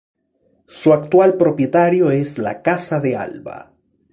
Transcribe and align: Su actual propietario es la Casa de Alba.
Su 0.65 0.93
actual 0.93 1.37
propietario 1.37 2.09
es 2.09 2.39
la 2.39 2.63
Casa 2.63 2.99
de 2.99 3.15
Alba. 3.15 3.71